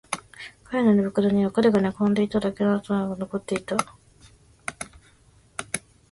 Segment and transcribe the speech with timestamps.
[0.63, 3.77] 彼の寝袋には彼が寝転んでいた跡だけが残っていた